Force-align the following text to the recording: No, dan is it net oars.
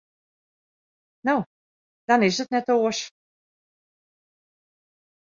No, 1.27 1.33
dan 2.11 2.19
is 2.27 2.35
it 2.43 2.49
net 2.55 2.67
oars. 2.75 2.99